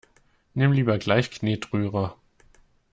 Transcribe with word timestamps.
Nimm 0.55 0.71
lieber 0.71 0.97
gleich 0.97 1.29
Knetrührer! 1.29 2.17